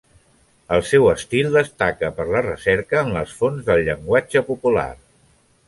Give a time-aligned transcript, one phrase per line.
[0.77, 4.91] El seu estil destaca per la recerca en les fonts del llenguatge popular.